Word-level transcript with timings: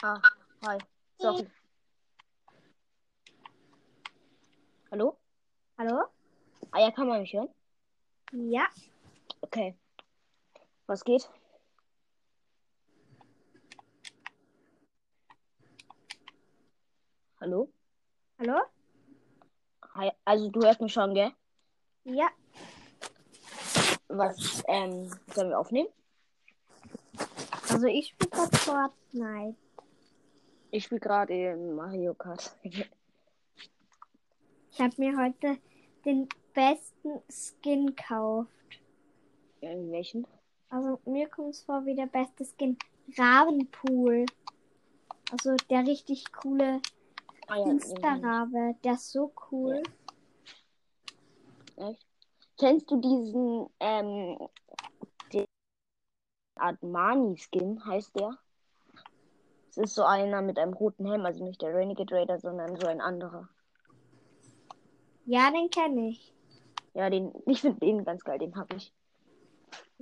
Ah, 0.00 0.20
hi. 0.62 0.78
Sorry. 1.20 1.48
Hallo? 4.92 5.18
Hallo? 5.76 6.06
Ah 6.70 6.78
ja, 6.78 6.92
kann 6.92 7.08
man 7.08 7.20
mich 7.20 7.32
hören? 7.32 7.48
Ja. 8.30 8.68
Okay. 9.40 9.76
Was 10.86 11.02
geht? 11.02 11.28
Hallo? 17.40 17.68
Hallo? 18.38 18.60
Hi. 19.94 20.12
Also 20.24 20.48
du 20.50 20.62
hörst 20.62 20.80
mich 20.80 20.92
schon, 20.92 21.12
gell? 21.12 21.32
Ja. 22.04 22.30
Was, 24.06 24.62
ähm, 24.68 25.10
sollen 25.34 25.50
wir 25.50 25.58
aufnehmen? 25.58 25.88
Also 27.68 27.86
ich 27.86 28.08
spiele 28.10 28.30
gerade 28.30 28.56
Fortnite. 28.56 29.67
Ich 30.70 30.84
spiele 30.84 31.00
gerade 31.00 31.56
Mario 31.56 32.14
Kart. 32.14 32.54
Ich 32.62 32.84
habe 34.78 34.94
mir 34.98 35.16
heute 35.16 35.58
den 36.04 36.28
besten 36.52 37.22
Skin 37.28 37.86
gekauft. 37.86 38.50
In 39.60 39.90
welchen? 39.90 40.26
Also 40.68 41.00
mir 41.06 41.28
kommt 41.28 41.54
es 41.54 41.62
vor 41.62 41.84
wie 41.86 41.94
der 41.94 42.06
beste 42.06 42.44
Skin. 42.44 42.76
Ravenpool. 43.16 44.26
Also 45.30 45.56
der 45.70 45.86
richtig 45.86 46.30
coole 46.32 46.80
Ah 47.48 47.56
ja, 47.56 47.70
Insta-Rabe. 47.70 48.76
Der 48.84 48.92
ist 48.92 49.10
so 49.10 49.32
cool. 49.50 49.82
Echt? 51.76 52.06
Kennst 52.58 52.90
du 52.90 53.00
diesen, 53.00 53.70
ähm, 53.80 54.38
den 55.32 55.46
Armani-Skin, 56.56 57.84
heißt 57.84 58.18
der? 58.18 58.38
Ist 59.78 59.94
so 59.94 60.02
einer 60.02 60.42
mit 60.42 60.58
einem 60.58 60.72
roten 60.72 61.06
Helm, 61.06 61.24
also 61.24 61.44
nicht 61.44 61.62
der 61.62 61.72
Renegade 61.72 62.12
Raider, 62.12 62.40
sondern 62.40 62.74
so 62.74 62.88
ein 62.88 63.00
anderer. 63.00 63.48
Ja, 65.24 65.52
den 65.52 65.70
kenne 65.70 66.08
ich. 66.08 66.34
Ja, 66.94 67.08
den, 67.08 67.32
ich 67.46 67.60
finde 67.60 67.78
den 67.78 68.04
ganz 68.04 68.24
geil, 68.24 68.40
den 68.40 68.56
habe 68.56 68.74
ich. 68.74 68.92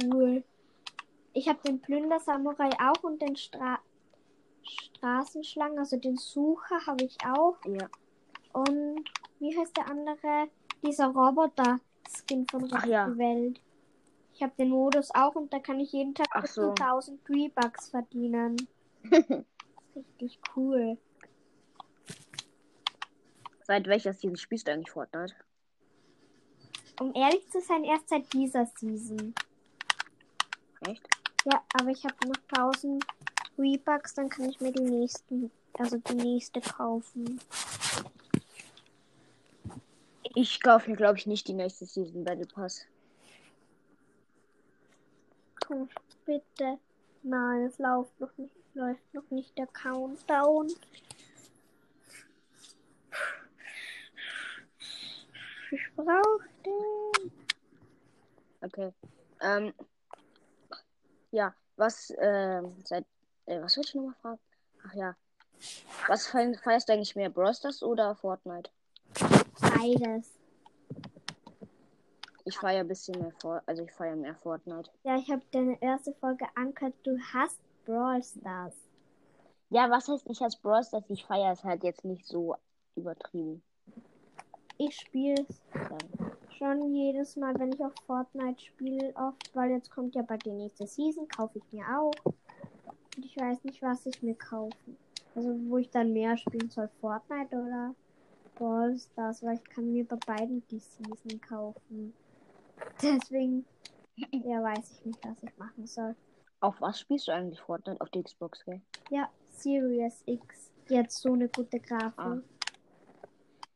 Cool. 0.02 0.42
Ich 1.34 1.46
habe 1.46 1.58
den 1.66 1.82
Plünder-Samurai 1.82 2.70
auch 2.80 3.02
und 3.02 3.20
den 3.20 3.36
Stra 3.36 3.78
Straßenschlangen, 4.62 5.78
also 5.78 5.98
den 5.98 6.16
Sucher 6.16 6.86
habe 6.86 7.04
ich 7.04 7.18
auch. 7.26 7.56
Ja. 7.66 7.88
Und 8.54 9.04
wie 9.40 9.58
heißt 9.58 9.76
der 9.76 9.90
andere? 9.90 10.48
Dieser 10.82 11.08
Roboter-Skin 11.08 12.46
von 12.50 12.64
Rettet 12.64 12.88
ja. 12.88 13.18
Welt. 13.18 13.60
Ich 14.32 14.42
habe 14.42 14.54
den 14.58 14.70
Modus 14.70 15.10
auch 15.14 15.34
und 15.34 15.52
da 15.52 15.58
kann 15.58 15.80
ich 15.80 15.92
jeden 15.92 16.14
Tag 16.14 16.28
Ach 16.30 16.46
so. 16.46 16.72
zu 16.72 16.82
1000 16.82 17.20
Rebucks 17.28 17.90
verdienen. 17.90 18.56
Richtig 19.96 20.38
cool. 20.54 20.98
Seit 23.62 23.86
welcher 23.86 24.12
Season 24.12 24.36
spielst 24.36 24.68
du 24.68 24.72
eigentlich 24.72 24.90
Fortnite? 24.90 25.34
Um 27.00 27.14
ehrlich 27.14 27.48
zu 27.50 27.60
sein, 27.60 27.84
erst 27.84 28.08
seit 28.08 28.32
dieser 28.32 28.66
Season. 28.66 29.34
Echt? 30.86 31.02
Ja, 31.44 31.62
aber 31.74 31.90
ich 31.90 32.04
habe 32.04 32.14
noch 32.28 32.36
1000 32.56 33.04
Rebucks, 33.58 34.14
dann 34.14 34.28
kann 34.28 34.48
ich 34.50 34.60
mir 34.60 34.72
die 34.72 34.82
nächsten, 34.82 35.50
also 35.78 35.98
die 35.98 36.14
nächste 36.14 36.60
kaufen. 36.60 37.40
Ich 40.34 40.62
kaufe 40.62 40.90
mir, 40.90 40.96
glaube 40.96 41.18
ich, 41.18 41.26
nicht 41.26 41.48
die 41.48 41.54
nächste 41.54 41.86
Season 41.86 42.22
Battle 42.22 42.46
Pass. 42.46 42.86
Komm, 45.66 45.88
bitte. 46.24 46.78
Nein, 47.22 47.62
es 47.62 47.78
läuft 47.78 48.20
noch 48.20 48.36
nicht, 48.36 48.54
läuft 48.76 49.14
noch 49.14 49.28
nicht 49.30 49.56
der 49.56 49.66
Countdown. 49.68 50.68
Ich 55.70 55.82
brauche 55.96 56.48
den. 56.64 57.32
Okay. 58.60 58.92
Ähm, 59.40 59.72
ja, 61.30 61.54
was, 61.76 62.12
ähm, 62.18 62.76
seit, 62.84 63.04
äh, 63.46 63.60
was 63.60 63.76
wollte 63.76 63.88
ich 63.88 63.94
nochmal 63.94 64.14
fragen? 64.20 64.40
Ach 64.86 64.94
ja. 64.94 65.16
Was 66.08 66.26
fe- 66.26 66.58
feierst 66.62 66.88
du 66.88 66.92
eigentlich 66.92 67.16
mehr, 67.16 67.30
Brawl 67.30 67.54
Stars 67.54 67.82
oder 67.82 68.14
Fortnite? 68.16 68.70
Beides. 69.60 70.30
Ich 72.44 72.56
feiere 72.58 72.80
ein 72.80 72.88
bisschen 72.88 73.18
mehr 73.20 73.32
Fort, 73.40 73.62
also 73.66 73.82
ich 73.82 73.92
feiere 73.92 74.14
mehr 74.16 74.36
Fortnite. 74.36 74.90
Ja, 75.02 75.16
ich 75.16 75.30
habe 75.30 75.42
deine 75.50 75.80
erste 75.82 76.12
Folge 76.14 76.46
angehört. 76.54 76.94
Du 77.02 77.18
hast 77.32 77.58
Brawl 77.86 78.22
Stars. 78.22 78.74
Ja, 79.70 79.88
was 79.90 80.08
heißt 80.08 80.28
ich 80.28 80.40
als 80.42 80.56
Brawl 80.56 80.84
Stars? 80.84 81.04
Ich 81.08 81.24
feiere 81.24 81.52
es 81.52 81.64
halt 81.64 81.84
jetzt 81.84 82.04
nicht 82.04 82.26
so 82.26 82.56
übertrieben. 82.96 83.62
Ich 84.78 84.96
spiele 84.96 85.46
Ja. 85.74 85.98
schon 86.58 86.94
jedes 86.94 87.36
Mal, 87.36 87.58
wenn 87.58 87.72
ich 87.72 87.82
auf 87.82 87.94
Fortnite 88.06 88.60
spiele, 88.62 89.14
oft, 89.16 89.54
weil 89.54 89.70
jetzt 89.70 89.90
kommt 89.90 90.14
ja 90.14 90.22
bald 90.22 90.44
die 90.44 90.50
nächste 90.50 90.86
Season, 90.86 91.26
kaufe 91.28 91.58
ich 91.58 91.72
mir 91.72 91.84
auch. 91.98 92.12
Und 93.16 93.24
ich 93.24 93.36
weiß 93.36 93.64
nicht, 93.64 93.80
was 93.82 94.04
ich 94.06 94.22
mir 94.22 94.34
kaufe. 94.34 94.76
Also, 95.34 95.54
wo 95.68 95.78
ich 95.78 95.90
dann 95.90 96.12
mehr 96.12 96.36
spielen 96.36 96.70
soll, 96.70 96.88
Fortnite 97.00 97.56
oder 97.56 97.94
Brawl 98.56 98.98
Stars, 98.98 99.42
weil 99.42 99.56
ich 99.56 99.64
kann 99.64 99.92
mir 99.92 100.04
bei 100.06 100.16
beiden 100.26 100.66
die 100.68 100.78
Season 100.78 101.40
kaufen. 101.40 102.14
Deswegen, 103.02 103.64
ja, 104.16 104.62
weiß 104.62 104.90
ich 104.92 105.04
nicht, 105.06 105.24
was 105.24 105.42
ich 105.42 105.56
machen 105.58 105.86
soll. 105.86 106.14
Auf 106.60 106.80
was 106.80 107.00
spielst 107.00 107.28
du 107.28 107.32
eigentlich 107.32 107.60
Fortnite? 107.60 108.00
Auf 108.00 108.10
die 108.10 108.22
Xbox, 108.22 108.64
gell? 108.64 108.80
Ja, 109.10 109.30
Series 109.50 110.22
X. 110.26 110.70
Jetzt 110.88 111.20
so 111.20 111.32
eine 111.32 111.48
gute 111.48 111.80
Grafik. 111.80 112.18
Ah. 112.18 112.38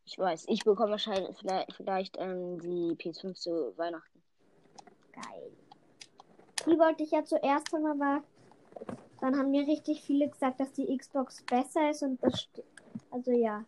Ich 0.05 0.19
weiß, 0.19 0.47
ich 0.49 0.65
bekomme 0.65 0.93
wahrscheinlich 0.93 1.37
vielleicht, 1.39 1.73
vielleicht 1.75 2.17
ähm, 2.19 2.59
die 2.61 2.97
PS5 2.97 3.35
zu 3.35 3.77
Weihnachten. 3.77 4.23
Geil. 5.13 5.53
Die 6.67 6.79
wollte 6.79 7.05
ich 7.05 7.13
ja 7.13 7.25
zuerst 7.25 7.73
haben, 7.73 7.87
aber 7.87 8.23
dann 9.21 9.39
haben 9.39 9.51
mir 9.51 9.67
richtig 9.67 10.03
viele 10.03 10.29
gesagt, 10.29 10.61
dass 10.61 10.73
die 10.73 10.97
Xbox 10.97 11.43
besser 11.45 11.91
ist 11.91 12.03
und 12.03 12.23
das 12.23 12.49
also 13.11 13.33
ja. 13.33 13.65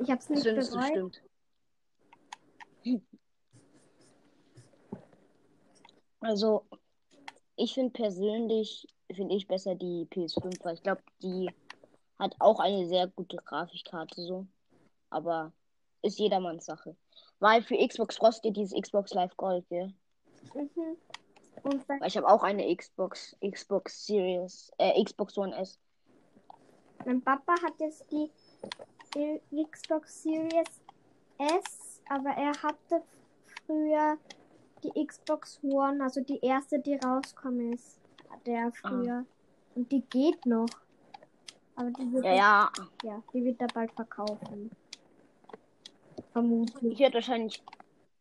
Ich 0.00 0.10
hab's 0.10 0.28
nicht 0.28 0.44
du 0.44 0.54
bereut. 0.54 0.84
stimmt. 0.86 1.22
Also, 6.20 6.64
ich 7.56 7.74
finde 7.74 7.90
persönlich, 7.90 8.86
finde 9.12 9.34
ich 9.34 9.46
besser 9.46 9.74
die 9.74 10.06
PS5, 10.10 10.64
weil 10.64 10.74
ich 10.74 10.82
glaube, 10.82 11.02
die 11.22 11.50
hat 12.18 12.34
auch 12.38 12.60
eine 12.60 12.86
sehr 12.86 13.08
gute 13.08 13.36
Grafikkarte 13.36 14.22
so. 14.22 14.46
Aber 15.10 15.52
ist 16.02 16.18
jedermanns 16.18 16.66
Sache. 16.66 16.96
Weil 17.40 17.62
für 17.62 17.76
Xbox 17.76 18.18
du 18.42 18.50
dieses 18.50 18.78
Xbox 18.80 19.14
Live 19.14 19.36
Gold, 19.36 19.68
gell? 19.68 19.92
Mhm. 20.54 20.96
Und 21.62 21.88
Weil 21.88 22.06
ich 22.06 22.16
habe 22.16 22.28
auch 22.28 22.42
eine 22.42 22.74
Xbox, 22.74 23.36
Xbox 23.40 24.06
Series, 24.06 24.70
äh, 24.78 25.02
Xbox 25.02 25.38
One 25.38 25.56
S. 25.56 25.78
mein 27.04 27.22
Papa 27.22 27.54
hat 27.62 27.78
jetzt 27.78 28.04
die 28.10 28.30
Xbox 29.64 30.22
Series 30.22 30.82
S, 31.38 32.02
aber 32.08 32.30
er 32.30 32.52
hatte 32.62 33.02
früher 33.66 34.18
die 34.84 35.06
Xbox 35.06 35.58
One, 35.62 36.02
also 36.02 36.20
die 36.20 36.38
erste, 36.40 36.78
die 36.78 36.96
rausgekommen 36.96 37.72
ist, 37.72 37.98
hatte 38.30 38.50
er 38.50 38.72
früher. 38.72 39.24
Und 39.74 39.90
die 39.90 40.02
geht 40.02 40.44
noch. 40.46 40.68
Aber 41.76 41.90
die 41.90 42.12
wird, 42.12 42.24
Ja, 42.24 42.32
ja. 42.32 42.70
ja, 43.02 43.22
die 43.32 43.44
wird 43.44 43.60
er 43.60 43.66
bald 43.68 43.92
verkaufen. 43.92 44.70
Vermutlich. 46.32 46.92
Ich 46.92 46.98
werde 47.00 47.14
wahrscheinlich, 47.14 47.62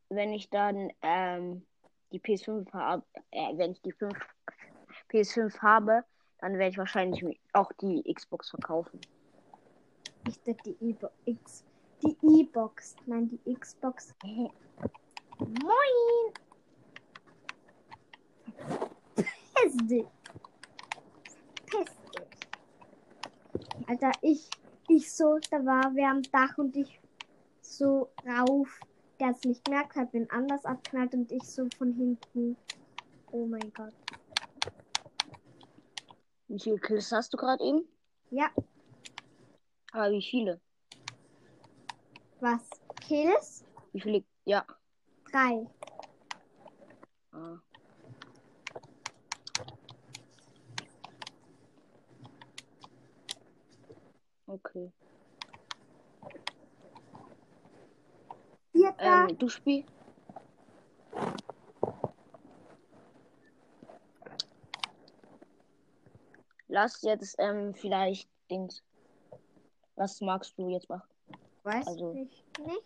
wenn 0.09 0.33
ich 0.33 0.49
dann 0.49 0.91
ähm, 1.01 1.63
die 2.11 2.19
PS5 2.19 2.71
habe, 2.73 3.03
äh, 3.31 3.57
wenn 3.57 3.71
ich 3.71 3.81
die 3.81 3.91
5, 3.91 4.13
PS5 5.11 5.59
habe, 5.59 6.03
dann 6.39 6.53
werde 6.53 6.69
ich 6.71 6.77
wahrscheinlich 6.77 7.39
auch 7.53 7.71
die 7.73 8.03
Xbox 8.11 8.49
verkaufen. 8.49 8.99
Ich 10.27 10.39
dachte 10.41 10.73
die 10.79 10.89
E-Box. 10.89 11.65
Die 12.03 12.17
E-Box. 12.21 12.95
Nein, 13.05 13.29
die 13.29 13.53
Xbox. 13.55 14.15
Moin! 15.39 16.33
Piss 19.63 19.77
dich. 19.87 20.05
Piss 21.65 21.85
dich. 22.15 23.87
Alter, 23.87 24.11
ich, 24.21 24.49
ich 24.89 25.13
so, 25.13 25.39
da 25.51 25.65
war 25.65 25.95
wer 25.95 26.09
am 26.11 26.21
Dach 26.23 26.57
und 26.57 26.75
ich 26.75 26.99
so 27.61 28.09
rauf. 28.27 28.79
Der 29.19 29.27
hat's 29.27 29.43
nicht 29.45 29.63
gemerkt, 29.63 29.95
hat 29.95 30.13
den 30.13 30.29
anders 30.31 30.65
abknallt 30.65 31.13
und 31.13 31.31
ich 31.31 31.43
so 31.43 31.67
von 31.77 31.93
hinten. 31.93 32.57
Oh 33.31 33.45
mein 33.45 33.71
Gott. 33.73 33.93
Wie 36.49 36.59
viele 36.59 36.77
Kills 36.79 37.11
hast 37.11 37.33
du 37.33 37.37
gerade 37.37 37.63
eben? 37.63 37.87
Ja, 38.31 38.49
Aber 39.91 40.11
wie 40.11 40.21
viele? 40.21 40.59
was? 42.41 42.69
Kills? 42.99 43.63
Wie 43.93 44.01
viele? 44.01 44.23
Ja. 44.45 44.65
Drei. 45.31 45.65
Ah. 47.31 47.57
Okay. 54.53 54.91
Vierter. 58.71 59.27
Ähm, 59.29 59.37
du 59.39 59.49
spielst. 59.49 59.91
Lass 66.67 67.01
jetzt 67.01 67.35
ähm, 67.39 67.73
vielleicht 67.73 68.29
Dings. 68.51 68.83
Was 69.95 70.21
magst 70.21 70.57
du 70.57 70.69
jetzt 70.69 70.87
machen? 70.87 71.09
Weiß 71.63 71.87
also- 71.87 72.13
ich 72.13 72.43
nicht. 72.59 72.83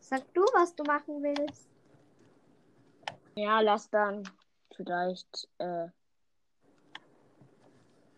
Sag 0.00 0.22
du, 0.32 0.42
was 0.52 0.74
du 0.74 0.84
machen 0.84 1.22
willst. 1.22 1.68
Ja, 3.36 3.60
lass 3.60 3.90
dann 3.90 4.22
vielleicht, 4.74 5.48
äh, 5.58 5.88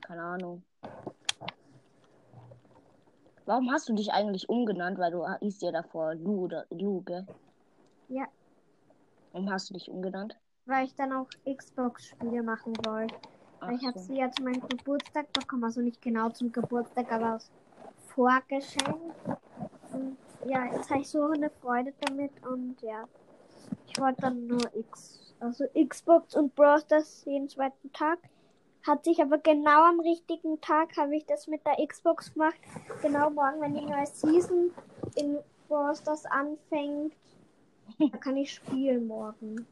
keine 0.02 0.22
Ahnung. 0.22 0.62
Warum 3.46 3.70
hast 3.70 3.88
du 3.88 3.94
dich 3.94 4.12
eigentlich 4.12 4.48
umgenannt? 4.48 4.98
Weil 4.98 5.12
du 5.12 5.24
hieß 5.40 5.60
ja 5.60 5.70
davor 5.70 6.14
Lu 6.16 6.44
oder 6.44 6.66
Lu, 6.70 7.02
gell? 7.02 7.24
Ja. 8.08 8.26
Warum 9.32 9.50
hast 9.50 9.70
du 9.70 9.74
dich 9.74 9.88
umgenannt? 9.88 10.36
Weil 10.66 10.86
ich 10.86 10.94
dann 10.96 11.12
auch 11.12 11.28
Xbox-Spiele 11.48 12.42
machen 12.42 12.72
wollte. 12.84 13.14
Ach 13.60 13.68
Weil 13.68 13.76
ich 13.76 13.86
habe 13.86 13.98
so. 13.98 14.06
sie 14.06 14.18
ja 14.18 14.30
zu 14.32 14.42
meinem 14.42 14.66
Geburtstag 14.68 15.32
bekommen. 15.32 15.62
Also 15.62 15.80
nicht 15.80 16.02
genau 16.02 16.28
zum 16.30 16.50
Geburtstag, 16.50 17.10
aber 17.12 17.34
als 17.34 17.50
Vorgeschenk. 18.08 19.14
Und 19.92 20.16
ja, 20.46 20.64
jetzt 20.72 20.90
habe 20.90 21.02
ich 21.02 21.08
so 21.08 21.22
eine 21.26 21.50
Freude 21.50 21.94
damit. 22.00 22.32
Und 22.44 22.82
ja, 22.82 23.04
ich 23.86 24.00
wollte 24.00 24.22
dann 24.22 24.48
nur 24.48 24.74
X, 24.74 25.34
also 25.38 25.64
Xbox 25.72 26.34
und 26.34 26.52
Brawl 26.56 26.80
Stars 26.80 27.24
jeden 27.24 27.48
zweiten 27.48 27.92
Tag. 27.92 28.18
Hat 28.86 29.04
sich 29.04 29.20
aber 29.20 29.38
genau 29.38 29.84
am 29.84 29.98
richtigen 29.98 30.60
Tag 30.60 30.96
habe 30.96 31.16
ich 31.16 31.26
das 31.26 31.48
mit 31.48 31.66
der 31.66 31.84
Xbox 31.84 32.32
gemacht. 32.32 32.54
Genau 33.02 33.30
morgen, 33.30 33.60
wenn 33.60 33.74
die 33.74 33.84
neue 33.84 34.06
Season 34.06 34.70
in 35.16 35.38
Brawl 35.66 35.96
Stars 35.96 36.24
anfängt, 36.26 37.12
da 37.98 38.16
kann 38.18 38.36
ich 38.36 38.54
spielen 38.54 39.08
morgen. 39.08 39.66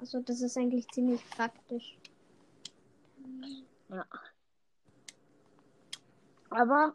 Also 0.00 0.20
das 0.20 0.40
ist 0.40 0.56
eigentlich 0.56 0.88
ziemlich 0.88 1.22
praktisch. 1.30 1.96
Ja. 3.88 4.04
Aber 6.50 6.92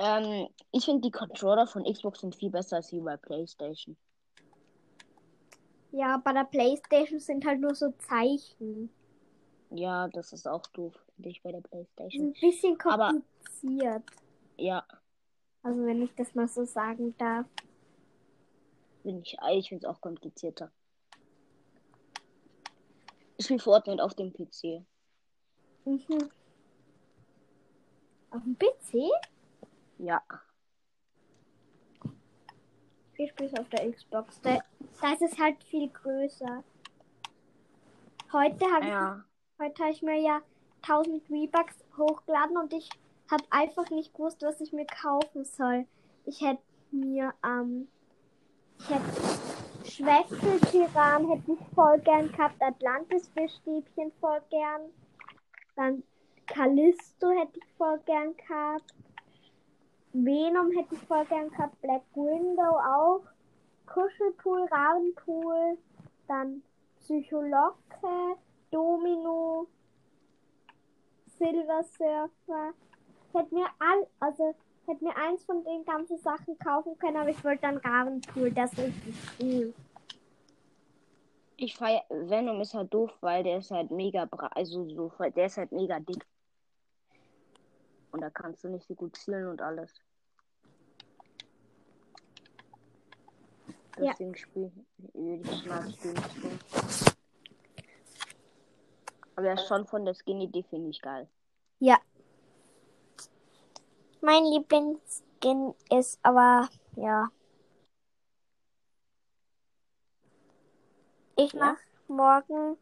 ähm, 0.00 0.48
ich 0.72 0.84
finde 0.84 1.02
die 1.02 1.12
Controller 1.12 1.68
von 1.68 1.84
Xbox 1.84 2.20
sind 2.20 2.34
viel 2.34 2.50
besser 2.50 2.76
als 2.76 2.88
die 2.88 3.00
bei 3.00 3.16
PlayStation. 3.16 3.96
Ja, 5.92 6.16
bei 6.18 6.32
der 6.32 6.44
Playstation 6.44 7.20
sind 7.20 7.46
halt 7.46 7.60
nur 7.60 7.74
so 7.74 7.92
Zeichen. 8.08 8.90
Ja, 9.70 10.08
das 10.08 10.32
ist 10.32 10.46
auch 10.48 10.66
doof, 10.68 10.94
finde 11.14 11.28
ich, 11.30 11.42
bei 11.42 11.52
der 11.52 11.60
PlayStation. 11.60 12.28
ein 12.28 12.32
bisschen 12.40 12.80
Aber- 12.84 13.10
kompliziert. 13.10 14.02
Ja, 14.56 14.84
Also 15.62 15.84
wenn 15.84 16.02
ich 16.02 16.14
das 16.14 16.34
mal 16.34 16.48
so 16.48 16.64
sagen 16.64 17.16
darf. 17.18 17.46
finde 19.02 19.22
ich. 19.22 19.36
Ich 19.52 19.68
finde 19.68 19.86
es 19.86 19.90
auch 19.94 20.00
komplizierter. 20.00 20.70
Ich 23.36 23.44
spiele 23.44 23.60
Fortnite 23.60 24.02
auf 24.02 24.14
dem 24.14 24.32
PC. 24.32 24.84
Mhm. 25.84 26.30
Auf 28.30 28.42
dem 28.42 28.56
PC? 28.58 29.10
Ja. 29.98 30.22
Ich 33.16 33.30
spiele 33.30 33.50
es 33.50 33.58
auf 33.58 33.68
der 33.70 33.90
Xbox. 33.92 34.40
Da, 34.42 34.58
da 35.00 35.12
ist 35.12 35.22
es 35.22 35.38
halt 35.38 35.62
viel 35.64 35.88
größer. 35.88 36.62
Heute 38.32 38.64
habe 38.66 38.84
ich 38.84 38.90
Ja. 38.90 39.24
Heute 39.60 39.82
habe 39.82 39.92
ich 39.92 40.02
mir 40.02 40.20
ja 40.20 40.40
1000 40.82 41.20
V-Bucks 41.26 41.84
hochgeladen 41.96 42.56
und 42.56 42.72
ich 42.72 42.88
habe 43.28 43.42
einfach 43.50 43.90
nicht 43.90 44.14
gewusst, 44.14 44.40
was 44.42 44.60
ich 44.60 44.72
mir 44.72 44.86
kaufen 44.86 45.44
soll. 45.44 45.84
Ich 46.24 46.40
hätte 46.40 46.62
mir, 46.92 47.34
ähm, 47.44 47.88
ich 48.78 48.88
hätte 48.88 49.48
Schwächteltyran 49.84 51.28
hätte 51.28 51.52
ich 51.54 51.74
voll 51.74 51.98
gern 51.98 52.30
gehabt, 52.30 52.62
Atlantis 52.62 53.28
Fischstäbchen 53.30 54.12
voll 54.20 54.40
gern, 54.48 54.92
dann 55.74 56.04
Callisto 56.46 57.30
hätte 57.30 57.58
ich 57.58 57.66
voll 57.76 57.98
gern 58.06 58.36
gehabt, 58.36 58.94
Venom 60.12 60.70
hätte 60.70 60.94
ich 60.94 61.00
voll 61.00 61.24
gern 61.24 61.50
gehabt, 61.50 61.80
Black 61.80 62.04
Window 62.14 62.78
auch, 62.78 63.22
Kuschelpool, 63.86 64.68
Rabenpool, 64.70 65.78
dann 66.28 66.62
Psycholocke, 67.00 68.36
Domino, 68.70 69.66
Silver 71.38 71.82
Surfer. 71.84 72.74
Hätte 73.32 73.54
mir 73.54 73.66
all, 73.78 74.06
also 74.20 74.54
hätte 74.86 75.04
mir 75.04 75.16
eins 75.16 75.44
von 75.44 75.62
den 75.64 75.84
ganzen 75.84 76.18
Sachen 76.18 76.58
kaufen 76.58 76.98
können, 76.98 77.16
aber 77.16 77.30
ich 77.30 77.44
wollte 77.44 77.62
dann 77.62 77.76
Ravenpool, 77.78 78.50
das 78.50 78.72
ist 78.72 78.78
richtig 78.78 79.14
cool. 79.40 79.74
Ich 81.56 81.76
feier 81.76 82.04
Venom 82.08 82.60
ist 82.60 82.74
halt 82.74 82.94
doof, 82.94 83.10
weil 83.20 83.42
der 83.42 83.58
ist 83.58 83.70
halt 83.70 83.90
mega 83.90 84.24
bra 84.24 84.46
also 84.54 84.88
so 84.88 85.12
der 85.18 85.46
ist 85.46 85.56
halt 85.56 85.72
mega 85.72 85.98
dick. 85.98 86.24
Und 88.12 88.20
da 88.20 88.30
kannst 88.30 88.64
du 88.64 88.68
nicht 88.68 88.86
so 88.86 88.94
gut 88.94 89.16
zielen 89.16 89.48
und 89.48 89.60
alles. 89.60 89.92
Ja. 93.98 94.12
Deswegen 94.12 94.36
spiel 94.36 94.72
ich 95.14 95.66
mag 95.66 95.88
ich 95.88 96.04
nicht 96.04 96.30
so. 96.80 97.07
Aber 99.38 99.46
er 99.46 99.54
ist 99.54 99.68
schon 99.68 99.86
von 99.86 100.04
der 100.04 100.14
Skin-Idee 100.14 100.64
finde 100.64 100.90
ich 100.90 101.00
geil. 101.00 101.28
Ja. 101.78 102.00
Mein 104.20 104.44
Lieblingsskin 104.46 105.76
ist 105.90 106.18
aber, 106.24 106.68
ja. 106.96 107.28
Ich 111.36 111.52
Ja? 111.52 111.60
mach 111.60 111.78
morgen, 112.08 112.76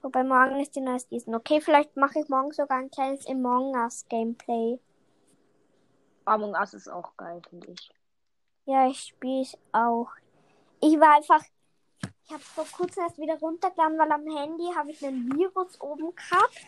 wobei 0.00 0.22
morgen 0.22 0.60
ist 0.60 0.76
die 0.76 0.80
neue 0.80 1.00
Season. 1.00 1.34
Okay, 1.34 1.60
vielleicht 1.60 1.96
mache 1.96 2.20
ich 2.20 2.28
morgen 2.28 2.52
sogar 2.52 2.78
ein 2.78 2.92
kleines 2.92 3.26
Among 3.26 3.74
Us 3.74 4.06
Gameplay. 4.08 4.78
Among 6.24 6.54
Us 6.54 6.74
ist 6.74 6.86
auch 6.86 7.16
geil, 7.16 7.42
finde 7.50 7.72
ich. 7.72 7.90
Ja, 8.66 8.86
ich 8.86 9.00
spiele 9.00 9.42
es 9.42 9.58
auch. 9.72 10.06
Ich 10.80 11.00
war 11.00 11.16
einfach. 11.16 11.44
Ich 12.26 12.32
habe 12.32 12.42
vor 12.42 12.64
kurzem 12.64 13.02
erst 13.02 13.18
wieder 13.18 13.38
runtergeladen, 13.38 13.98
weil 13.98 14.10
am 14.10 14.26
Handy 14.26 14.64
habe 14.74 14.90
ich 14.90 15.04
einen 15.04 15.30
Virus 15.36 15.78
oben 15.80 16.14
gehabt. 16.14 16.66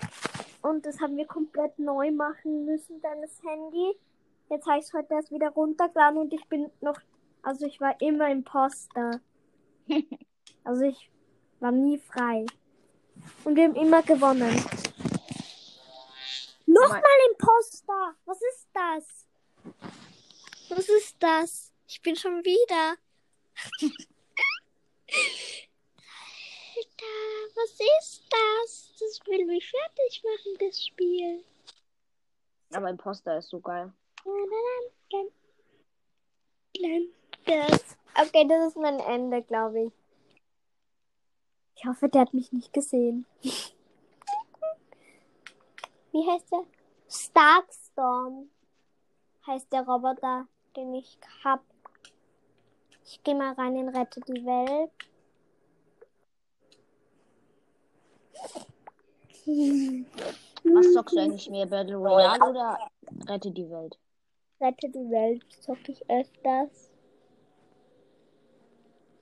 Und 0.61 0.85
das 0.85 1.01
haben 1.01 1.17
wir 1.17 1.27
komplett 1.27 1.79
neu 1.79 2.11
machen 2.11 2.67
müssen, 2.67 3.01
dann 3.01 3.23
das 3.23 3.43
Handy. 3.43 3.97
Jetzt 4.51 4.67
habe 4.67 4.79
ich 4.79 4.85
es 4.85 4.93
heute 4.93 5.15
erst 5.15 5.33
wieder 5.33 5.49
runtergeladen 5.51 6.19
und 6.19 6.33
ich 6.33 6.47
bin 6.49 6.71
noch. 6.81 7.01
Also 7.43 7.67
ich 7.67 7.81
war 7.81 8.01
immer 8.01 8.29
Imposter. 8.31 9.21
Also 10.63 10.83
ich 10.83 11.13
war 11.61 11.71
nie 11.71 11.97
frei. 11.97 12.45
Und 13.45 13.55
wir 13.55 13.65
haben 13.65 13.77
immer 13.77 14.03
gewonnen. 14.03 14.53
Nochmal 16.67 17.03
Imposter! 17.31 18.17
Was 18.25 18.39
ist 18.43 18.67
das? 18.73 19.27
Was 20.71 20.89
ist 20.89 21.17
das? 21.21 21.73
Ich 21.87 22.03
bin 22.03 22.17
schon 22.17 22.45
wieder. 22.45 22.97
Alter, 26.77 27.17
was 27.55 27.73
ist 27.73 28.25
das? 28.31 28.93
Das 28.99 29.21
will 29.27 29.45
mich 29.47 29.71
fertig 29.71 30.23
machen, 30.25 30.57
das 30.59 30.85
Spiel. 30.87 31.45
Aber 32.73 32.91
Imposter 32.91 33.39
ist 33.39 33.49
so 33.51 33.61
geil. 33.61 33.93
Okay, 38.19 38.47
das 38.49 38.69
ist 38.69 38.77
mein 38.77 38.99
Ende, 39.01 39.43
glaube 39.43 39.85
ich. 39.85 39.93
Ich 41.77 41.85
hoffe, 41.87 42.09
der 42.09 42.23
hat 42.23 42.35
mich 42.35 42.53
nicht 42.53 42.73
gesehen. 42.73 43.27
Wie 46.13 46.27
heißt 46.27 46.51
der? 46.51 46.65
Starkstorm 47.09 48.51
heißt 49.47 49.73
der 49.73 49.83
Roboter, 49.83 50.49
den 50.75 50.95
ich 50.95 51.19
hab. 51.45 51.63
Ich 53.07 53.23
gehe 53.23 53.37
mal 53.37 53.53
rein 53.53 53.77
in 53.77 53.89
Rette 53.89 54.21
die 54.21 54.45
Welt. 54.45 54.91
Was 60.65 60.93
zockst 60.93 61.15
du 61.15 61.21
eigentlich 61.21 61.49
mehr? 61.49 61.67
Battle 61.67 61.97
Royale 61.97 62.51
oder 62.51 62.91
Rette 63.29 63.53
die 63.53 63.71
Welt? 63.71 63.97
Rette 64.61 64.89
die 64.89 65.09
Welt 65.11 65.45
zocke 65.63 65.93
ich 65.93 66.11
öfters. 66.11 66.91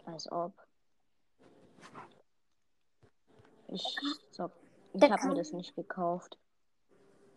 Als 0.07 0.33
ob. 0.33 0.53
Ich 3.69 3.97
zock. 4.31 4.53
Ich 4.95 5.03
habe 5.03 5.29
mir 5.29 5.35
das 5.35 5.53
nicht 5.53 5.77
gekauft. 5.77 6.39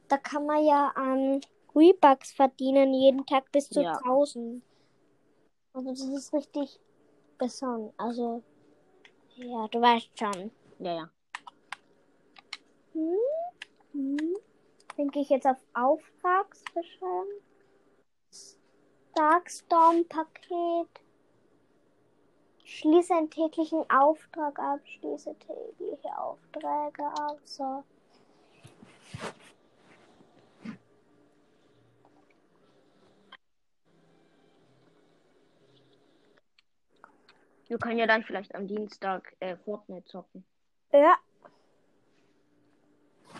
Da 0.08 0.18
kann 0.18 0.46
man 0.46 0.64
ja 0.64 0.94
an 0.96 1.42
Rebucks 1.76 2.32
verdienen, 2.32 2.94
jeden 2.94 3.26
Tag 3.26 3.52
bis 3.52 3.70
zu 3.70 3.82
Ja. 3.82 3.98
1000. 3.98 4.64
Also 5.78 5.92
das 5.92 6.02
ist 6.02 6.34
richtig 6.34 6.80
besonders. 7.38 7.94
Also, 7.98 8.42
ja, 9.36 9.68
du 9.68 9.80
weißt 9.80 10.10
schon. 10.18 10.50
Ja, 10.80 10.96
ja. 10.96 11.10
Hm? 12.94 13.16
Hm? 13.92 15.12
Gehe 15.12 15.22
ich 15.22 15.30
jetzt 15.30 15.46
auf 15.46 15.58
Auftragsbeschreibung. 15.76 17.28
Darkstorm-Paket. 19.14 20.90
Schließe 22.64 23.14
einen 23.14 23.30
täglichen 23.30 23.88
Auftrag 23.92 24.58
ab. 24.58 24.80
Schließe 24.84 25.36
tägliche 25.36 26.20
Aufträge 26.20 27.06
ab. 27.06 27.38
So. 27.44 27.84
Wir 37.68 37.78
können 37.78 38.00
ja 38.00 38.08
dann 38.08 38.24
vielleicht 38.24 38.56
am 38.56 38.68
Dienstag 38.68 39.36
äh, 39.40 39.58
Fortnite 39.58 40.06
zocken. 40.06 40.46
Ja. 40.92 41.16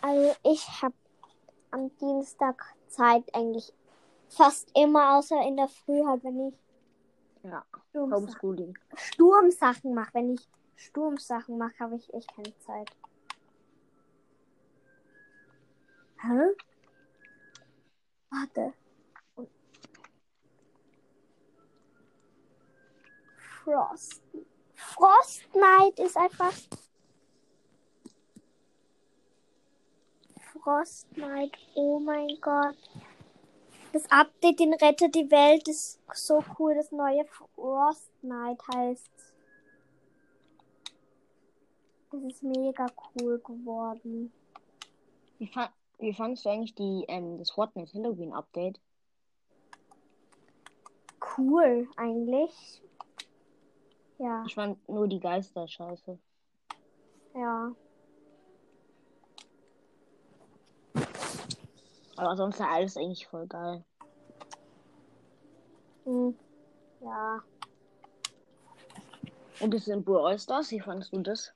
Also 0.02 0.36
ich 0.44 0.82
habe 0.82 0.96
am 1.72 1.96
Dienstag 1.98 2.76
Zeit 2.88 3.24
eigentlich 3.34 3.74
fast 4.30 4.72
immer, 4.78 5.18
außer 5.18 5.42
in 5.48 5.58
der 5.58 5.68
Früh 5.68 6.06
halt, 6.06 6.24
wenn 6.24 6.50
ich 6.50 6.54
Ja, 7.44 7.66
Sturmsachen, 7.90 8.28
Homeschooling. 8.28 8.78
Sturmsachen 8.96 9.94
mache. 9.94 10.14
Wenn 10.14 10.34
ich 10.34 10.48
Sturmsachen 10.76 11.58
mache, 11.58 11.80
habe 11.80 11.96
ich 11.96 12.14
echt 12.14 12.34
keine 12.36 12.58
Zeit. 12.60 12.92
Hä? 16.22 16.56
Warte. 18.30 18.74
Frost. 23.68 24.22
Frost 24.76 25.52
Knight 25.52 26.00
ist 26.00 26.16
einfach. 26.16 26.54
Frost 30.40 31.10
Knight, 31.16 31.52
oh 31.76 32.00
mein 32.00 32.30
Gott. 32.40 32.78
Das 33.92 34.10
Update 34.10 34.62
in 34.62 34.74
Rette 34.74 35.10
die 35.10 35.30
Welt 35.30 35.68
ist 35.68 36.00
so 36.14 36.42
cool. 36.58 36.76
Das 36.76 36.94
neue 36.94 37.26
Frost 37.26 38.10
Knight 38.22 38.62
heißt. 38.74 39.12
Das 42.10 42.24
ist 42.24 42.44
mega 42.44 42.86
cool 43.20 43.40
geworden. 43.40 44.32
Wie, 45.40 45.48
fa 45.48 45.74
wie 46.00 46.14
fandest 46.14 46.46
du 46.46 46.50
eigentlich 46.50 46.76
die, 46.76 47.04
ähm, 47.10 47.38
das 47.38 47.52
Fortnite 47.52 47.94
Halloween 47.94 48.32
Update? 48.32 48.80
Cool, 51.38 51.90
eigentlich. 51.98 52.82
Ja, 54.20 54.44
Ich 54.46 54.56
fand 54.56 54.88
nur 54.90 55.08
die 55.08 55.20
Geister 55.20 55.68
scheiße. 55.68 56.18
ja. 57.36 57.76
Aber 62.16 62.36
sonst 62.36 62.60
war 62.60 62.72
alles 62.72 62.98
eigentlich 62.98 63.28
voll 63.28 63.46
geil. 63.46 63.86
Hm. 66.06 66.36
Ja. 67.02 67.44
Und 69.60 69.74
das 69.74 69.88
in 69.88 70.04
Brawl 70.04 70.38
Stars, 70.40 70.72
wie 70.72 70.80
fandest 70.80 71.14
du 71.14 71.22
das? 71.22 71.54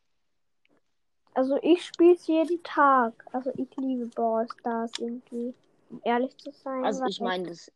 Also 1.34 1.58
ich 1.64 1.86
spiele 1.86 2.14
es 2.14 2.28
jeden 2.28 2.62
Tag. 2.62 3.26
Also 3.32 3.52
ich 3.56 3.76
liebe 3.78 4.06
Brawl 4.08 4.48
Stars 4.60 4.92
irgendwie. 5.00 5.54
Um 5.90 6.02
ehrlich 6.04 6.36
zu 6.38 6.52
sein. 6.52 6.86
Also 6.86 7.06
ich 7.06 7.20
meine 7.20 7.50
das, 7.50 7.72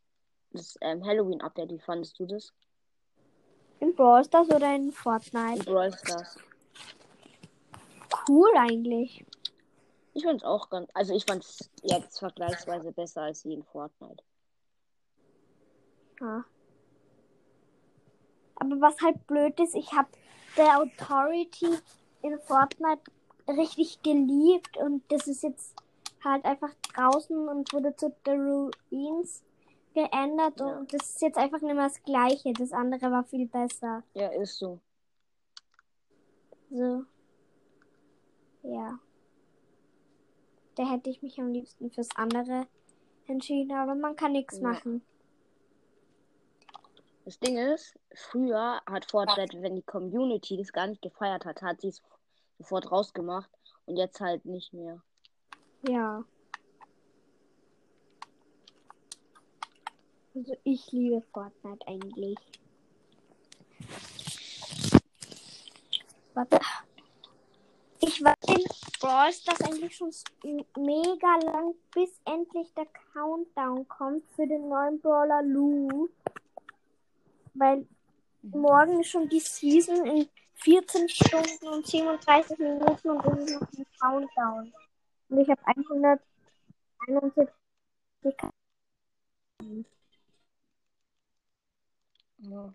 das 0.52 0.78
ähm, 0.82 1.04
Halloween 1.04 1.42
Update, 1.42 1.72
wie 1.72 1.80
fandest 1.80 2.20
du 2.20 2.26
das? 2.26 2.54
In 3.80 3.96
Brawl 3.96 4.24
Stars 4.24 4.50
oder 4.50 4.76
in 4.76 4.86
In 4.86 4.92
Fortnite? 4.92 5.64
Brawl 5.66 5.94
Stars. 5.94 6.38
Cool 8.28 8.50
eigentlich. 8.58 9.26
Ich 10.14 10.24
fand's 10.24 10.44
auch 10.44 10.70
ganz, 10.70 10.90
also 10.94 11.14
ich 11.14 11.26
fand's 11.26 11.70
jetzt 11.84 12.20
vergleichsweise 12.20 12.92
besser 12.92 13.24
als 13.24 13.44
wie 13.46 13.54
in 13.54 13.64
Fortnite. 13.64 14.24
Ja. 16.22 16.46
Aber 18.56 18.82
was 18.82 19.00
halt 19.02 19.28
blöd 19.28 19.60
ist, 19.60 19.76
ich 19.76 19.92
habe 19.92 20.08
der 20.56 20.80
Authority 20.80 21.68
in 22.22 22.40
Fortnite 22.40 23.04
richtig 23.48 24.02
geliebt 24.02 24.78
und 24.78 25.04
das 25.10 25.28
ist 25.28 25.44
jetzt 25.44 25.76
halt 26.24 26.46
einfach 26.46 26.72
draußen 26.94 27.48
und 27.48 27.72
wurde 27.74 27.96
zu 27.96 28.16
The 28.26 28.32
Ruins 28.32 29.44
geändert 29.96 30.60
Ja. 30.60 30.78
und 30.78 30.94
das 30.94 31.10
ist 31.10 31.22
jetzt 31.22 31.38
einfach 31.38 31.62
nicht 31.62 31.74
mehr 31.74 31.88
das 31.88 32.04
gleiche. 32.04 32.54
Das 32.54 32.72
andere 32.72 33.10
war 33.10 33.24
viel 33.24 33.48
besser. 33.48 34.04
Ja, 34.14 34.28
ist 34.28 34.58
so. 34.60 34.80
So. 36.70 37.04
Ja. 38.64 39.00
Da 40.76 40.92
hätte 40.92 41.10
ich 41.10 41.22
mich 41.24 41.40
am 41.40 41.52
liebsten 41.52 41.90
fürs 41.90 42.10
andere 42.16 42.68
entschieden, 43.28 43.72
aber 43.76 43.96
man 43.96 44.16
kann 44.16 44.34
nichts 44.34 44.58
Ja. 44.60 44.70
machen. 44.70 45.04
Das 47.24 47.40
Ding 47.40 47.58
ist, 47.58 47.98
früher 48.14 48.82
hat 48.86 49.10
Fortnite, 49.10 49.60
wenn 49.64 49.76
die 49.76 49.82
Community 49.82 50.58
das 50.58 50.72
gar 50.72 50.86
nicht 50.86 51.02
gefeiert 51.02 51.46
hat, 51.46 51.62
hat 51.64 51.82
sie 51.82 51.88
es 51.88 52.04
sofort 52.60 52.92
rausgemacht 52.92 53.50
und 53.88 53.98
jetzt 53.98 54.20
halt 54.20 54.46
nicht 54.46 54.74
mehr. 54.74 55.02
Ja. 55.88 56.24
Also 60.36 60.54
ich 60.66 60.92
liebe 60.92 61.22
Fortnite 61.32 61.88
eigentlich. 61.88 62.38
Warte. 66.34 66.60
Ich 68.02 68.22
war 68.22 68.36
in 68.50 68.62
Brawl 69.00 69.32
Stars 69.32 69.62
eigentlich 69.62 69.96
schon 69.96 70.12
mega 70.76 71.38
lang, 71.38 71.74
bis 71.94 72.20
endlich 72.26 72.74
der 72.74 72.86
Countdown 73.14 73.88
kommt 73.88 74.30
für 74.36 74.46
den 74.46 74.68
neuen 74.68 75.00
Brawler 75.00 75.42
Lou. 75.42 76.10
Weil 77.54 77.88
morgen 78.42 79.00
ist 79.00 79.12
schon 79.12 79.30
die 79.30 79.40
Season 79.40 80.06
in 80.06 80.28
14 80.56 81.08
Stunden 81.08 81.68
und 81.70 81.88
37 81.88 82.60
Minuten 82.60 83.10
und 83.12 83.26
es 83.26 83.52
ist 83.52 83.62
noch 83.62 83.62
ein 83.62 83.86
Countdown. 84.02 84.74
Und 85.30 85.40
ich 85.40 85.48
habe 85.50 85.62
171 85.66 87.50
Ja. 92.50 92.74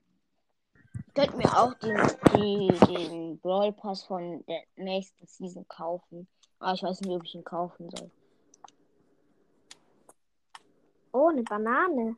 Ich 1.07 1.15
könnte 1.15 1.37
mir 1.37 1.57
auch 1.57 1.75
den, 1.75 1.97
die, 2.35 2.69
den 2.87 3.39
Brawl 3.41 3.73
Pass 3.73 4.03
von 4.03 4.45
der 4.47 4.63
nächsten 4.77 5.27
Season 5.27 5.67
kaufen. 5.69 6.27
Aber 6.59 6.75
ich 6.75 6.83
weiß 6.83 7.01
nicht, 7.03 7.15
ob 7.15 7.25
ich 7.25 7.35
ihn 7.35 7.45
kaufen 7.45 7.89
soll. 7.91 8.11
Oh, 11.13 11.29
eine 11.29 11.43
Banane. 11.43 12.17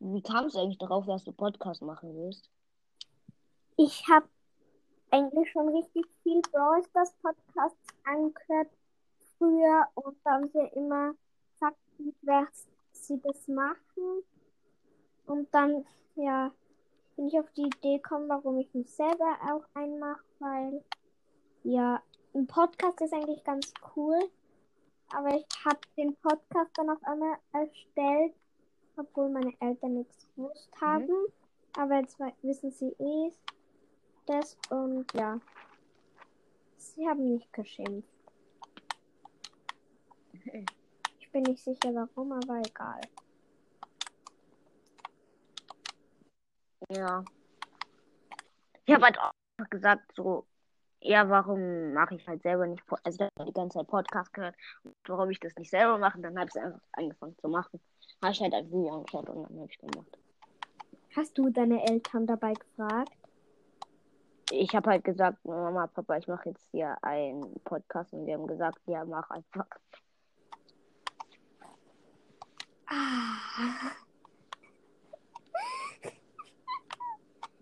Wie 0.00 0.22
kamst 0.22 0.56
du 0.56 0.60
eigentlich 0.60 0.78
darauf, 0.78 1.06
dass 1.06 1.24
du 1.24 1.32
Podcast 1.32 1.82
machen 1.82 2.14
willst? 2.16 2.50
Ich 3.76 4.06
habe 4.08 4.28
eigentlich 5.12 5.50
schon 5.50 5.68
richtig 5.68 6.06
viel 6.22 6.40
Brawl 6.50 6.82
Stars 6.84 7.14
Podcasts 7.22 7.94
angehört 8.04 8.68
früher 9.38 9.86
und 9.94 10.16
da 10.24 10.32
haben 10.32 10.48
sie 10.48 10.66
immer 10.74 11.14
gesagt, 11.52 11.76
wie 11.98 12.14
sie 12.92 13.20
das 13.20 13.46
machen. 13.46 14.24
Und 15.26 15.52
dann, 15.54 15.84
ja, 16.16 16.50
bin 17.16 17.28
ich 17.28 17.38
auf 17.38 17.50
die 17.52 17.66
Idee 17.66 17.98
gekommen, 17.98 18.28
warum 18.28 18.58
ich 18.58 18.72
mich 18.74 18.90
selber 18.90 19.36
auch 19.50 19.64
einmache, 19.74 20.24
weil, 20.38 20.82
ja, 21.62 22.02
ein 22.34 22.46
Podcast 22.46 23.00
ist 23.02 23.12
eigentlich 23.12 23.44
ganz 23.44 23.72
cool, 23.94 24.18
aber 25.12 25.36
ich 25.36 25.46
habe 25.64 25.80
den 25.96 26.16
Podcast 26.16 26.70
dann 26.76 26.88
auf 26.88 27.02
einmal 27.04 27.36
erstellt, 27.52 28.34
obwohl 28.96 29.28
meine 29.28 29.52
Eltern 29.60 29.94
nichts 29.94 30.26
gewusst 30.34 30.70
haben. 30.80 31.26
Aber 31.76 31.96
jetzt 31.96 32.18
wissen 32.42 32.70
sie 32.70 32.94
eh 32.98 33.32
das 34.26 34.56
und 34.70 35.12
ja. 35.14 35.38
Sie 36.76 37.08
haben 37.08 37.34
nicht 37.34 37.52
geschimpft. 37.52 38.08
Ich 41.20 41.30
bin 41.30 41.42
nicht 41.44 41.62
sicher 41.62 41.94
warum, 41.94 42.32
aber 42.32 42.58
egal. 42.58 43.00
Ja. 46.90 47.24
Ich 48.84 48.94
habe 48.94 49.04
halt 49.04 49.18
auch 49.18 49.70
gesagt, 49.70 50.12
so, 50.14 50.46
ja, 51.00 51.28
warum 51.28 51.92
mache 51.92 52.16
ich 52.16 52.26
halt 52.28 52.42
selber 52.42 52.66
nicht, 52.66 52.82
also 53.04 53.28
die 53.46 53.52
ganze 53.52 53.78
Zeit 53.78 53.86
Podcast 53.86 54.32
gehört, 54.32 54.56
warum 55.06 55.30
ich 55.30 55.40
das 55.40 55.54
nicht 55.56 55.70
selber 55.70 55.98
mache, 55.98 56.20
dann 56.20 56.38
habe 56.38 56.48
ich 56.48 56.54
es 56.54 56.62
einfach 56.62 56.80
angefangen 56.92 57.36
zu 57.38 57.48
machen. 57.48 57.80
Habe 58.22 58.32
ich 58.32 58.40
halt 58.40 58.54
ein 58.54 58.66
Video 58.66 58.94
angeschaut 58.94 59.28
und 59.28 59.42
dann 59.44 59.60
habe 59.60 59.70
ich 59.70 59.78
gemacht. 59.78 60.18
Hast 61.16 61.36
du 61.38 61.50
deine 61.50 61.82
Eltern 61.88 62.26
dabei 62.26 62.54
gefragt? 62.54 63.21
Ich 64.54 64.76
habe 64.76 64.90
halt 64.90 65.04
gesagt, 65.04 65.42
Mama, 65.46 65.86
Papa, 65.86 66.18
ich 66.18 66.28
mache 66.28 66.50
jetzt 66.50 66.68
hier 66.72 67.02
einen 67.02 67.54
Podcast 67.64 68.12
und 68.12 68.26
die 68.26 68.34
haben 68.34 68.46
gesagt, 68.46 68.78
ja, 68.84 69.02
mach 69.02 69.30
einfach. 69.30 69.64
Ah. 72.84 73.92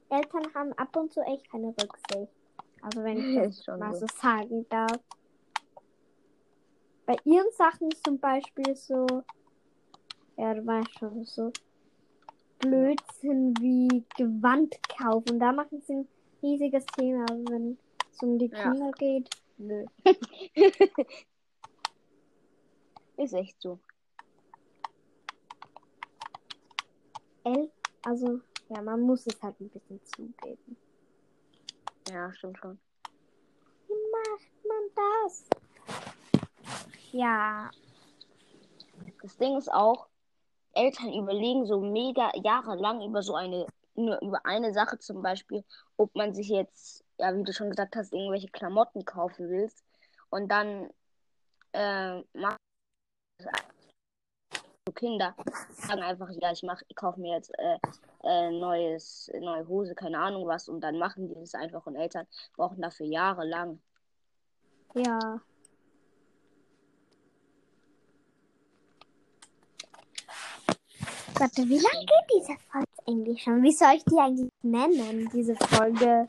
Eltern 0.08 0.52
haben 0.52 0.72
ab 0.72 0.96
und 0.96 1.12
zu 1.12 1.20
echt 1.20 1.48
keine 1.48 1.68
Rücksicht. 1.68 2.32
Also 2.82 3.04
wenn 3.04 3.18
ich 3.18 3.36
das 3.36 3.64
schon 3.64 3.78
mal 3.78 3.94
so. 3.94 4.06
sagen 4.20 4.66
darf. 4.68 4.98
Bei 7.06 7.16
ihren 7.22 7.52
Sachen 7.52 7.92
ist 7.92 8.04
zum 8.04 8.18
Beispiel 8.18 8.74
so, 8.74 9.06
ja, 10.36 10.54
du 10.54 10.66
weißt 10.66 10.98
schon, 10.98 11.24
so 11.24 11.52
Blödsinn 12.58 13.54
wie 13.60 14.04
Gewand 14.16 14.76
kaufen. 14.88 15.38
Da 15.38 15.52
machen 15.52 15.80
sie 15.82 16.08
riesiges 16.42 16.84
Thema, 16.86 17.24
aber 17.30 17.44
wenn 17.52 17.78
es 18.12 18.22
um 18.22 18.38
die 18.38 18.46
Ja. 18.46 18.62
Kinder 18.70 18.90
geht. 18.92 19.28
Nö. 19.58 19.84
Ist 23.16 23.34
echt 23.34 23.60
so. 23.60 23.78
El 27.44 27.70
also, 28.02 28.40
ja, 28.70 28.80
man 28.80 29.00
muss 29.02 29.26
es 29.26 29.42
halt 29.42 29.60
ein 29.60 29.68
bisschen 29.68 30.00
zugeben. 30.04 30.76
Ja, 32.10 32.32
stimmt 32.32 32.58
schon. 32.58 32.78
Wie 33.88 33.92
macht 34.10 34.50
man 34.66 34.90
das? 34.96 35.44
Ja, 37.12 37.70
Das 39.22 39.36
Ding 39.36 39.56
ist 39.58 39.70
auch, 39.70 40.06
Eltern 40.72 41.12
überlegen 41.12 41.66
so 41.66 41.80
mega 41.80 42.30
jahrelang 42.42 43.02
über 43.02 43.22
so 43.22 43.34
eine, 43.34 43.66
nur 44.00 44.20
über 44.22 44.44
eine 44.44 44.72
Sache 44.72 44.98
zum 44.98 45.22
Beispiel, 45.22 45.64
ob 45.96 46.14
man 46.14 46.34
sich 46.34 46.48
jetzt, 46.48 47.04
ja, 47.18 47.36
wie 47.36 47.42
du 47.42 47.52
schon 47.52 47.70
gesagt 47.70 47.96
hast, 47.96 48.12
irgendwelche 48.12 48.48
Klamotten 48.48 49.04
kaufen 49.04 49.48
willst. 49.48 49.84
Und 50.30 50.48
dann 50.50 50.90
äh, 51.72 52.20
machen 52.34 52.56
so 53.42 54.92
Kinder 54.92 55.34
sagen 55.72 56.02
einfach, 56.02 56.28
ja, 56.30 56.52
ich 56.52 56.62
mach, 56.62 56.82
ich 56.88 56.96
kaufe 56.96 57.20
mir 57.20 57.36
jetzt 57.36 57.52
äh, 57.58 57.78
äh, 58.24 58.50
neues, 58.50 59.30
neue 59.40 59.66
Hose, 59.68 59.94
keine 59.94 60.18
Ahnung 60.18 60.46
was, 60.46 60.68
und 60.68 60.80
dann 60.80 60.98
machen 60.98 61.28
die 61.28 61.34
das 61.34 61.54
einfach 61.54 61.86
und 61.86 61.96
Eltern 61.96 62.26
brauchen 62.56 62.80
dafür 62.80 63.06
jahrelang. 63.06 63.80
ja. 64.94 65.40
Warte, 71.40 71.66
wie 71.70 71.78
lange 71.78 72.04
geht 72.04 72.30
diese 72.34 72.58
Folge 72.70 72.86
eigentlich 73.06 73.42
schon? 73.42 73.62
Wie 73.62 73.72
soll 73.72 73.94
ich 73.96 74.04
die 74.04 74.18
eigentlich 74.18 74.52
nennen, 74.60 75.30
diese 75.32 75.56
Folge? 75.56 76.28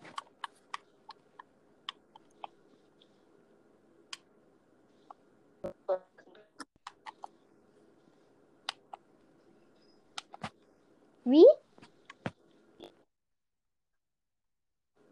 Wie? 11.26 11.46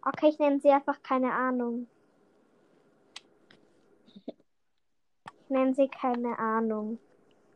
Okay, 0.02 0.30
ich 0.30 0.40
nenne 0.40 0.62
sie 0.62 0.70
einfach 0.70 1.04
keine 1.04 1.34
Ahnung. 1.34 1.90
Ich 4.06 5.50
nenne 5.50 5.76
sie 5.76 5.90
keine 5.90 6.40
Ahnung. 6.40 7.00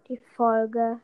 Die 0.10 0.18
Folge. 0.36 1.00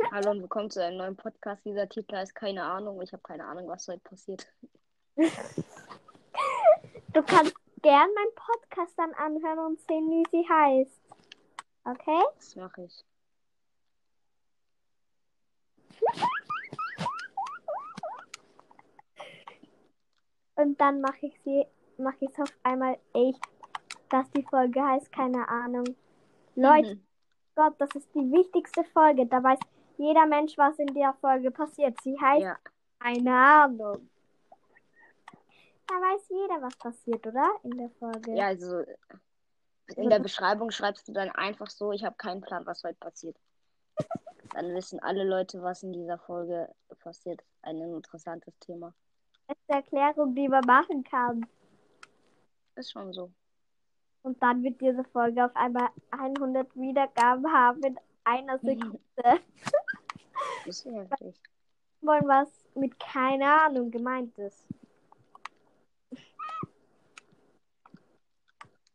Hallo 0.00 0.30
und 0.30 0.40
willkommen 0.40 0.70
zu 0.70 0.82
einem 0.82 0.96
neuen 0.96 1.16
Podcast. 1.16 1.64
Dieser 1.64 1.88
Titel 1.88 2.16
heißt 2.16 2.34
keine 2.34 2.64
Ahnung. 2.64 3.02
Ich 3.02 3.12
habe 3.12 3.22
keine 3.22 3.44
Ahnung, 3.44 3.68
was 3.68 3.86
heute 3.88 4.00
passiert. 4.00 4.50
Du 5.16 5.22
kannst 7.22 7.54
gern 7.82 8.08
meinen 8.14 8.34
Podcast 8.34 8.94
dann 8.96 9.12
anhören 9.14 9.58
und 9.58 9.80
sehen, 9.82 10.08
wie 10.08 10.24
sie 10.30 10.48
heißt. 10.48 11.00
Okay? 11.84 12.22
Das 12.36 12.56
mache 12.56 12.84
ich. 12.84 13.04
Und 20.56 20.80
dann 20.80 21.00
mache 21.00 21.26
ich 21.26 21.40
sie, 21.44 21.64
mache 21.98 22.16
ich 22.20 22.30
es 22.30 22.38
auf 22.40 22.52
einmal 22.62 22.98
echt, 23.14 23.40
dass 24.10 24.30
die 24.32 24.42
Folge 24.42 24.82
heißt, 24.82 25.12
keine 25.12 25.48
Ahnung. 25.48 25.84
Leute, 26.56 26.96
Mhm. 26.96 27.04
Gott, 27.54 27.74
das 27.78 27.90
ist 27.94 28.08
die 28.14 28.30
wichtigste 28.32 28.84
Folge. 28.84 29.26
Da 29.26 29.42
weiß 29.42 29.58
jeder 29.98 30.26
Mensch, 30.26 30.56
was 30.56 30.78
in 30.78 30.94
der 30.94 31.14
Folge 31.20 31.50
passiert. 31.50 31.96
Sie 32.02 32.18
heißt 32.18 32.42
Ja, 32.42 32.58
keine 32.98 33.32
Ahnung. 33.32 34.08
Da 35.86 35.94
weiß 35.94 36.28
jeder, 36.28 36.62
was 36.62 36.76
passiert, 36.76 37.26
oder? 37.26 37.50
In 37.62 37.78
der 37.78 37.90
Folge. 37.98 38.34
ja, 38.34 38.46
also 38.46 38.84
in 39.96 40.10
der 40.10 40.18
Beschreibung 40.18 40.70
schreibst 40.70 41.08
du 41.08 41.12
dann 41.12 41.30
einfach 41.30 41.70
so, 41.70 41.92
ich 41.92 42.04
habe 42.04 42.16
keinen 42.16 42.42
Plan, 42.42 42.66
was 42.66 42.84
heute 42.84 42.98
passiert. 42.98 43.36
Dann 44.54 44.74
wissen 44.74 45.00
alle 45.00 45.24
Leute, 45.24 45.62
was 45.62 45.82
in 45.82 45.92
dieser 45.92 46.18
Folge 46.18 46.68
passiert. 47.00 47.42
Ein 47.62 47.78
interessantes 47.78 48.58
Thema. 48.60 48.94
Das 49.46 49.56
ist 49.56 49.68
die 49.68 49.72
Erklärung, 49.72 50.34
die 50.34 50.48
man 50.48 50.64
machen 50.66 51.04
kann. 51.04 51.46
Ist 52.76 52.92
schon 52.92 53.12
so. 53.12 53.30
Und 54.22 54.42
dann 54.42 54.62
wird 54.62 54.80
diese 54.80 55.04
Folge 55.04 55.44
auf 55.44 55.54
einmal 55.54 55.88
100 56.10 56.74
Wiedergaben 56.76 57.50
haben 57.52 57.82
in 57.82 57.98
einer 58.28 58.58
Sekunde. 58.58 59.00
Ist 60.66 60.84
ja 60.84 60.92
heftig. 60.92 61.34
Wollen 62.00 62.28
was 62.28 62.48
mit 62.74 62.98
keine 63.00 63.62
Ahnung 63.62 63.90
gemeint 63.90 64.36
ist. 64.38 64.64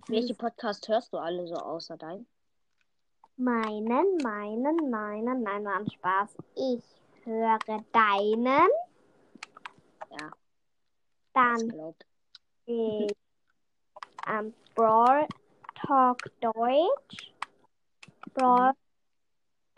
Welche 0.08 0.36
Podcast 0.36 0.88
hörst 0.88 1.12
du 1.12 1.17
alle 1.17 1.48
so 1.48 1.56
außer 1.56 1.98
dein? 1.98 2.26
Meinen, 3.36 4.17
meinen, 4.22 4.89
meinen, 4.89 5.43
nein, 5.43 5.63
nein, 5.63 5.89
Spaß. 5.89 6.38
Ich 6.56 6.84
höre 7.26 7.58
deinen. 7.91 8.69
Ja, 10.12 10.32
das 11.34 11.65
Dann 11.67 11.96
ich 12.65 13.12
ähm, 14.28 14.54
Brawl 14.76 15.28
Talk 15.76 16.19
Deutsch. 16.39 17.34
Brawl 18.34 18.74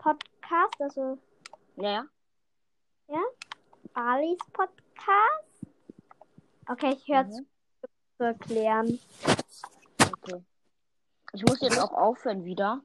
Podcast, 0.06 0.80
also 0.80 1.18
Ja, 1.74 2.06
ja. 3.08 3.22
Alis 3.94 4.38
Podcast. 4.52 5.66
Okay, 6.68 6.92
ich 6.94 7.08
höre 7.08 7.24
Mhm. 7.24 7.46
zu 8.16 8.24
erklären. 8.24 9.00
Okay. 10.12 10.44
Ich 11.32 11.42
muss 11.42 11.60
jetzt 11.60 11.80
auch 11.80 11.92
aufhören 11.92 12.44
wieder. 12.44 12.82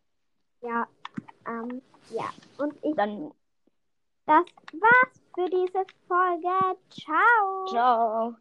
Ja, 0.62 0.88
ähm, 1.48 1.84
ja. 2.10 2.30
Und 2.58 2.74
ich, 2.84 2.96
Dann 2.96 3.32
das 4.26 4.46
war's 4.74 5.22
für 5.36 5.48
diese 5.50 5.86
Folge. 6.08 6.78
Ciao. 6.90 7.66
ciao. 7.68 8.36